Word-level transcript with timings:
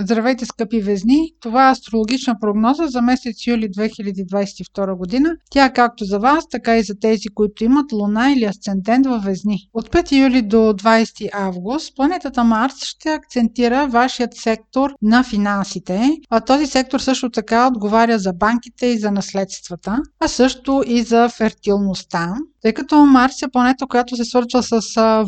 Здравейте, 0.00 0.46
скъпи 0.46 0.80
везни! 0.80 1.32
Това 1.40 1.68
е 1.68 1.72
астрологична 1.72 2.36
прогноза 2.40 2.86
за 2.86 3.02
месец 3.02 3.46
юли 3.46 3.70
2022 3.70 4.96
година. 4.96 5.36
Тя 5.50 5.64
е 5.64 5.72
както 5.72 6.04
за 6.04 6.18
вас, 6.18 6.48
така 6.48 6.78
и 6.78 6.82
за 6.82 6.94
тези, 7.00 7.28
които 7.28 7.64
имат 7.64 7.92
луна 7.92 8.32
или 8.32 8.44
асцендент 8.44 9.06
във 9.06 9.24
везни. 9.24 9.58
От 9.74 9.88
5 9.90 10.12
юли 10.12 10.42
до 10.42 10.56
20 10.56 11.28
август 11.32 11.96
планетата 11.96 12.44
Марс 12.44 12.84
ще 12.84 13.08
акцентира 13.08 13.86
вашият 13.86 14.34
сектор 14.34 14.90
на 15.02 15.24
финансите, 15.24 16.10
а 16.30 16.40
този 16.40 16.66
сектор 16.66 17.00
също 17.00 17.30
така 17.30 17.68
отговаря 17.68 18.18
за 18.18 18.32
банките 18.32 18.86
и 18.86 18.98
за 18.98 19.10
наследствата, 19.10 19.98
а 20.20 20.28
също 20.28 20.82
и 20.86 21.02
за 21.02 21.28
фертилността. 21.28 22.34
Тъй 22.62 22.72
като 22.72 23.06
Марс 23.06 23.42
е 23.42 23.48
планета, 23.48 23.86
която 23.86 24.16
се 24.16 24.24
свързва 24.24 24.62
с 24.62 24.80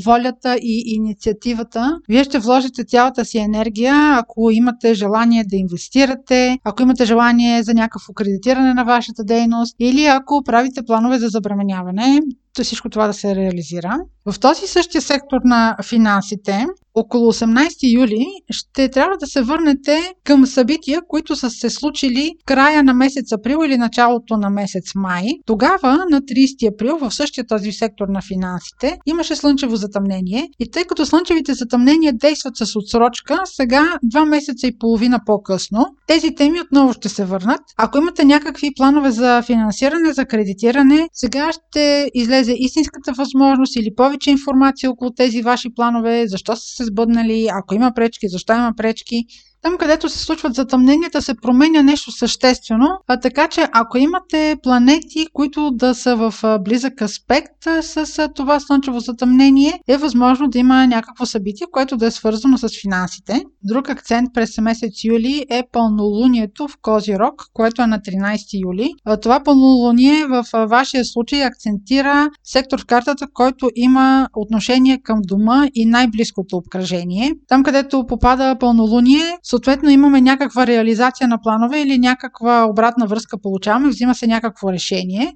волята 0.05 0.57
и 0.57 0.83
инициативата, 0.87 1.99
вие 2.09 2.25
ще 2.25 2.39
вложите 2.39 2.85
цялата 2.85 3.25
си 3.25 3.39
енергия, 3.39 4.19
ако 4.19 4.51
имате 4.51 4.95
желание 4.95 5.45
да 5.45 5.57
инвестирате, 5.57 6.59
ако 6.65 6.83
имате 6.83 7.05
желание 7.05 7.63
за 7.63 7.75
някакво 7.75 8.13
кредитиране 8.13 8.75
на 8.75 8.85
вашата 8.85 9.25
дейност 9.25 9.77
или 9.79 10.05
ако 10.05 10.43
правите 10.45 10.83
планове 10.83 11.19
за 11.19 11.29
забременяване, 11.29 12.21
всичко 12.63 12.89
това 12.89 13.07
да 13.07 13.13
се 13.13 13.37
реализира. 13.37 13.99
В 14.27 14.41
този 14.41 14.67
същия 14.67 15.03
сектор 15.03 15.41
на 15.45 15.77
финансите, 15.89 16.67
около 16.95 17.33
18 17.33 17.93
юли, 17.95 18.27
ще 18.51 18.89
трябва 18.89 19.17
да 19.21 19.27
се 19.27 19.43
върнете 19.43 20.13
към 20.25 20.47
събития, 20.47 21.01
които 21.09 21.37
са 21.37 21.51
се 21.51 21.71
случили 21.71 22.33
края 22.47 22.83
на 22.83 22.95
месец 22.95 23.33
април 23.33 23.59
или 23.67 23.77
началото 23.77 24.37
на 24.37 24.51
месец 24.51 24.85
май. 24.95 25.27
Тогава, 25.47 26.05
на 26.11 26.21
30 26.21 26.75
април, 26.75 26.99
в 26.99 27.15
същия 27.15 27.47
този 27.47 27.73
сектор 27.73 28.09
на 28.09 28.23
финансите, 28.23 28.99
имаше 29.07 29.37
слънчево 29.37 29.77
затъмнение 29.77 30.49
и 30.61 30.71
тъй 30.71 30.85
като 30.85 31.07
слънчевите 31.07 31.55
затъмнения 31.55 32.13
действат 32.13 32.57
с 32.57 32.77
отсрочка, 32.77 33.41
сега, 33.45 33.99
два 34.03 34.25
месеца 34.25 34.67
и 34.67 34.79
половина 34.79 35.21
по-късно, 35.27 35.87
тези 36.07 36.35
теми 36.35 36.61
отново 36.61 36.93
ще 36.93 37.09
се 37.09 37.25
върнат. 37.25 37.61
Ако 37.77 37.99
имате 37.99 38.25
някакви 38.25 38.71
планове 38.77 39.11
за 39.11 39.43
финансиране, 39.43 40.13
за 40.13 40.25
кредитиране, 40.25 41.09
сега 41.13 41.51
ще 41.53 42.11
излезе 42.15 42.55
истинската 42.59 43.13
възможност 43.13 43.77
или 43.77 43.95
повече 43.95 44.31
информация 44.31 44.91
около 44.91 45.11
тези 45.11 45.43
ваши 45.43 45.69
планове, 45.75 46.25
защо 46.27 46.57
са 46.57 46.82
се 46.83 46.87
сбъднали, 46.87 47.49
ако 47.53 47.75
има 47.75 47.93
пречки, 47.95 48.29
защо 48.29 48.53
има 48.53 48.73
пречки. 48.77 49.25
Там, 49.63 49.79
където 49.79 50.09
се 50.09 50.19
случват 50.19 50.55
затъмненията, 50.55 51.23
се 51.23 51.35
променя 51.35 51.83
нещо 51.83 52.13
съществено, 52.13 52.89
а 53.09 53.21
така 53.21 53.49
че 53.49 53.69
ако 53.73 53.99
имате 53.99 54.57
планети, 54.63 55.27
които 55.33 55.71
да 55.71 55.95
са 55.95 56.17
в 56.17 56.59
близък 56.65 57.03
аспект 57.03 57.65
с 57.81 58.29
това 58.35 58.61
слънчево 58.61 59.01
затъмнение, 59.01 59.81
е 59.89 59.97
възможно 59.97 60.49
да 60.49 60.59
има 60.59 60.87
някакво 60.87 61.27
събитие, 61.27 61.67
което 61.73 61.97
да 61.97 62.07
е 62.07 62.11
свързано 62.11 62.59
с 62.59 62.69
финансите. 62.83 63.43
Друг 63.65 63.91
акцент 63.91 64.29
през 64.35 64.59
месец 64.59 65.05
юли 65.05 65.47
е 65.51 65.63
пълнолунието 65.73 66.69
в 66.69 66.77
Козирог, 66.83 67.45
което 67.53 67.83
е 67.83 67.87
на 67.87 67.99
13 67.99 68.65
юли. 68.65 68.95
Това 69.23 69.43
пълнолуние 69.45 70.27
в 70.27 70.45
вашия 70.67 71.05
случай 71.05 71.45
акцентира 71.45 72.31
сектор 72.45 72.81
в 72.81 72.87
картата, 72.87 73.27
който 73.33 73.71
има 73.77 74.29
отношение 74.37 75.01
към 75.03 75.19
дома 75.25 75.67
и 75.75 75.87
най-близкото 75.87 76.57
обкръжение. 76.57 77.33
Там, 77.49 77.63
където 77.63 78.07
попада 78.07 78.57
пълнолуние, 78.61 79.37
съответно 79.53 79.91
имаме 79.91 80.21
някаква 80.21 80.67
реализация 80.67 81.29
на 81.29 81.39
планове 81.43 81.81
или 81.81 81.99
някаква 81.99 82.67
обратна 82.71 83.07
връзка 83.07 83.39
получаваме, 83.43 83.89
взима 83.89 84.15
се 84.15 84.27
някакво 84.27 84.73
решение. 84.73 85.33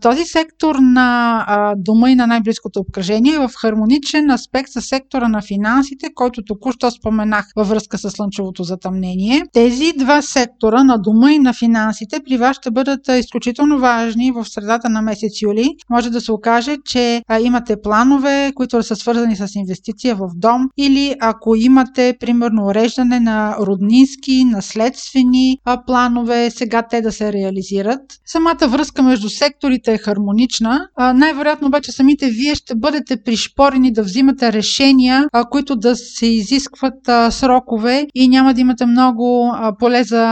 Този 0.00 0.24
сектор 0.24 0.74
на 0.74 1.74
дома 1.76 2.10
и 2.10 2.14
на 2.14 2.26
най-близкото 2.26 2.80
обкръжение 2.80 3.34
е 3.34 3.38
в 3.38 3.50
хармоничен 3.60 4.30
аспект 4.30 4.68
с 4.68 4.82
сектора 4.82 5.28
на 5.28 5.42
финансите, 5.42 6.06
който 6.14 6.42
току-що 6.42 6.90
споменах 6.90 7.46
във 7.56 7.68
връзка 7.68 7.98
с 7.98 8.10
слънчевото 8.10 8.62
затъмнение. 8.62 9.42
Тези 9.52 9.92
два 9.98 10.22
сектора 10.22 10.84
на 10.84 10.98
дома 10.98 11.32
и 11.32 11.38
на 11.38 11.52
финансите 11.52 12.20
при 12.24 12.36
вас 12.36 12.56
ще 12.56 12.70
бъдат 12.70 13.00
изключително 13.18 13.78
важни 13.78 14.32
в 14.32 14.44
средата 14.44 14.88
на 14.88 15.02
месец 15.02 15.42
юли. 15.42 15.74
Може 15.90 16.10
да 16.10 16.20
се 16.20 16.32
окаже, 16.32 16.76
че 16.84 17.22
имате 17.40 17.76
планове, 17.82 18.52
които 18.54 18.82
са 18.82 18.96
свързани 18.96 19.36
с 19.36 19.48
инвестиция 19.54 20.14
в 20.14 20.28
дом 20.36 20.62
или 20.78 21.14
ако 21.20 21.54
имате 21.56 22.14
примерно 22.20 22.66
уреждане 22.66 23.20
на 23.20 23.55
роднински, 23.60 24.44
наследствени 24.44 25.58
планове, 25.86 26.50
сега 26.50 26.82
те 26.90 27.00
да 27.00 27.12
се 27.12 27.32
реализират. 27.32 28.00
Самата 28.26 28.68
връзка 28.68 29.02
между 29.02 29.28
секторите 29.28 29.92
е 29.92 29.98
хармонична. 29.98 30.88
Най-вероятно 31.14 31.68
обаче 31.68 31.92
самите 31.92 32.30
вие 32.30 32.54
ще 32.54 32.74
бъдете 32.74 33.22
пришпорени 33.22 33.92
да 33.92 34.02
взимате 34.02 34.52
решения, 34.52 35.24
които 35.50 35.76
да 35.76 35.96
се 35.96 36.26
изискват 36.26 36.94
срокове 37.30 38.06
и 38.14 38.28
няма 38.28 38.54
да 38.54 38.60
имате 38.60 38.86
много 38.86 39.52
поле 39.78 40.04
за 40.04 40.24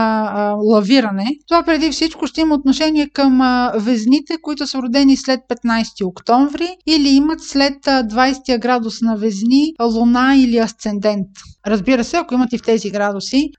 лавиране. 0.63 1.27
Това 1.47 1.63
преди 1.63 1.91
всичко 1.91 2.27
ще 2.27 2.41
има 2.41 2.55
отношение 2.55 3.09
към 3.13 3.39
везните, 3.75 4.37
които 4.41 4.67
са 4.67 4.81
родени 4.81 5.17
след 5.17 5.39
15 5.65 6.05
октомври 6.05 6.67
или 6.87 7.09
имат 7.09 7.41
след 7.41 7.73
20 7.85 8.59
градус 8.59 9.01
на 9.01 9.15
везни, 9.15 9.73
луна 9.81 10.35
или 10.37 10.57
асцендент. 10.57 11.27
Разбира 11.67 12.03
се, 12.03 12.17
ако 12.17 12.33
имате 12.33 12.57
в 12.57 12.61
тези 12.61 12.89
градуси 12.89 13.14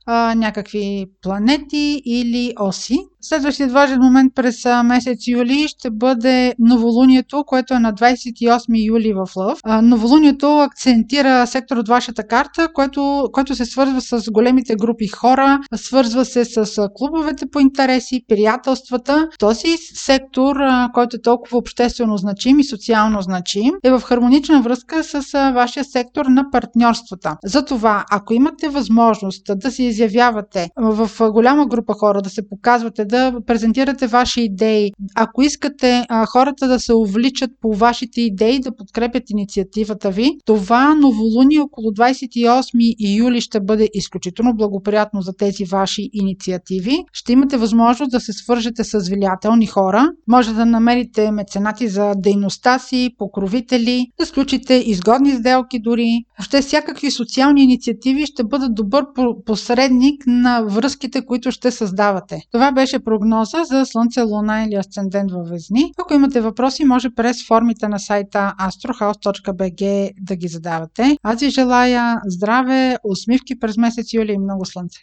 а, 0.06 0.34
някакви 0.34 1.06
планети 1.22 2.02
или 2.04 2.52
оси. 2.60 2.98
Следващият 3.28 3.72
важен 3.72 4.00
момент 4.00 4.32
през 4.34 4.64
месец 4.84 5.28
юли 5.28 5.68
ще 5.68 5.90
бъде 5.90 6.54
новолунието, 6.58 7.44
което 7.46 7.74
е 7.74 7.78
на 7.78 7.92
28 7.92 8.86
юли 8.86 9.12
в 9.12 9.36
Лъв. 9.36 9.58
Новолунието 9.82 10.58
акцентира 10.58 11.46
сектор 11.46 11.76
от 11.76 11.88
вашата 11.88 12.26
карта, 12.26 12.68
което, 12.74 13.28
което 13.32 13.54
се 13.54 13.64
свързва 13.64 14.00
с 14.00 14.30
големите 14.30 14.76
групи 14.76 15.06
хора, 15.06 15.58
свързва 15.74 16.24
се 16.24 16.44
с 16.44 16.88
клубовете 16.94 17.46
по 17.52 17.60
интереси, 17.60 18.22
приятелствата. 18.28 19.28
Този 19.38 19.76
сектор, 19.94 20.56
който 20.94 21.16
е 21.16 21.22
толкова 21.22 21.58
обществено 21.58 22.16
значим 22.16 22.58
и 22.58 22.64
социално 22.64 23.22
значим, 23.22 23.72
е 23.84 23.90
в 23.90 24.00
хармонична 24.00 24.62
връзка 24.62 25.04
с 25.04 25.20
вашия 25.54 25.84
сектор 25.84 26.26
на 26.26 26.50
партньорствата. 26.52 27.36
Затова, 27.44 28.04
ако 28.10 28.34
имате 28.34 28.68
възможност 28.68 29.42
да 29.56 29.70
се 29.70 29.82
изявявате 29.82 30.68
в 30.76 31.10
голяма 31.30 31.66
група 31.66 31.92
хора, 31.92 32.22
да 32.22 32.30
се 32.30 32.48
показвате, 32.48 33.04
да 33.04 33.15
да 33.16 33.40
презентирате 33.46 34.06
ваши 34.06 34.40
идеи. 34.40 34.92
Ако 35.14 35.42
искате 35.42 36.04
а, 36.08 36.26
хората 36.26 36.68
да 36.68 36.80
се 36.80 36.94
увличат 36.94 37.50
по 37.60 37.74
вашите 37.74 38.20
идеи, 38.20 38.60
да 38.60 38.76
подкрепят 38.76 39.30
инициативата 39.30 40.10
ви, 40.10 40.30
това 40.44 40.94
новолуние 40.94 41.60
около 41.60 41.90
28 41.90 43.16
юли 43.18 43.40
ще 43.40 43.60
бъде 43.60 43.88
изключително 43.94 44.54
благоприятно 44.56 45.20
за 45.20 45.32
тези 45.32 45.64
ваши 45.64 46.08
инициативи. 46.12 47.04
Ще 47.12 47.32
имате 47.32 47.56
възможност 47.56 48.10
да 48.10 48.20
се 48.20 48.32
свържете 48.32 48.84
с 48.84 49.08
влиятелни 49.08 49.66
хора. 49.66 50.08
Може 50.28 50.54
да 50.54 50.66
намерите 50.66 51.30
меценати 51.30 51.88
за 51.88 52.14
дейността 52.16 52.78
си, 52.78 53.10
покровители, 53.18 54.06
да 54.18 54.26
сключите 54.26 54.74
изгодни 54.74 55.30
сделки 55.30 55.80
дори. 55.80 56.24
Въобще 56.38 56.60
всякакви 56.60 57.10
социални 57.10 57.62
инициативи 57.62 58.26
ще 58.26 58.44
бъдат 58.44 58.74
добър 58.74 59.04
посредник 59.46 60.22
на 60.26 60.62
връзките, 60.62 61.24
които 61.26 61.50
ще 61.50 61.70
създавате. 61.70 62.40
Това 62.52 62.72
беше 62.96 63.04
прогноза 63.04 63.64
за 63.64 63.86
Слънце, 63.86 64.22
Луна 64.22 64.64
или 64.64 64.74
Асцендент 64.74 65.30
във 65.32 65.48
Везни. 65.48 65.92
Ако 65.98 66.14
имате 66.14 66.40
въпроси, 66.40 66.84
може 66.84 67.10
през 67.10 67.46
формите 67.46 67.88
на 67.88 67.98
сайта 67.98 68.54
astrohouse.bg 68.60 70.12
да 70.20 70.36
ги 70.36 70.48
задавате. 70.48 71.16
Аз 71.22 71.40
ви 71.40 71.50
желая 71.50 72.20
здраве, 72.26 72.96
усмивки 73.04 73.58
през 73.58 73.76
месец 73.76 74.12
юли 74.12 74.32
и 74.32 74.38
много 74.38 74.64
слънце! 74.64 74.94